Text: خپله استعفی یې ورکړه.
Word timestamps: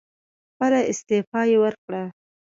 خپله 0.53 0.79
استعفی 0.91 1.45
یې 1.51 1.57
ورکړه. 1.63 2.03